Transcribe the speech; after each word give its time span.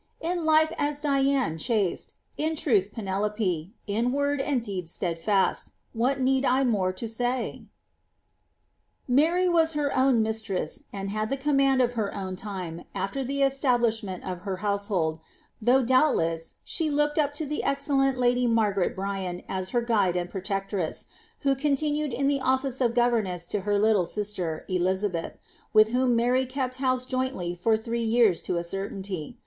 •"In 0.19 0.45
lilb 0.45 0.71
a 0.79 0.93
Dian 0.99 1.59
In 2.35 2.55
truth 2.55 2.91
Penelope; 2.91 3.71
In 3.85 4.11
word 4.11 4.41
and 4.41 4.63
deed 4.63 4.87
steadfiut^ 4.87 5.69
What 5.93 6.19
need 6.19 6.43
i 6.43 6.63
more 6.63 6.87
lo 6.89 6.93
nf 7.07 7.51
T 7.53 7.69
Mary 9.07 9.47
was 9.47 9.73
her 9.73 9.95
own 9.95 10.23
inistresa^ 10.23 10.85
and 10.91 11.11
had 11.11 11.29
the 11.29 11.37
command 11.37 11.83
of 11.83 11.93
her 11.93 12.11
own 12.15 12.35
timii 12.35 12.85
after 12.95 13.23
the 13.23 13.43
establishment 13.43 14.23
of 14.23 14.39
her 14.39 14.57
household, 14.65 15.19
though, 15.61 15.83
doubtless, 15.83 16.55
she 16.63 16.89
lookid 16.89 17.19
up 17.19 17.31
to 17.33 17.45
the 17.45 17.63
excellent 17.63 18.17
lady 18.17 18.47
Margaret 18.47 18.95
Bryan 18.95 19.43
as 19.47 19.69
her 19.69 19.83
guide 19.83 20.15
and 20.15 20.31
proteetraii 20.31 21.05
who 21.41 21.53
continued 21.55 22.11
in 22.11 22.25
the 22.27 22.41
office 22.41 22.81
of 22.81 22.95
governess 22.95 23.45
to 23.45 23.59
her 23.59 23.77
little 23.77 24.05
sisterf 24.05 24.67
Eliabedi, 24.67 25.35
with 25.73 25.89
wlioui 25.89 26.09
Mary 26.11 26.47
kept 26.47 26.77
house 26.77 27.05
jointly 27.05 27.53
for 27.53 27.77
three 27.77 28.01
years 28.01 28.41
to 28.41 28.57
a 28.57 28.63
certainty. 28.63 29.37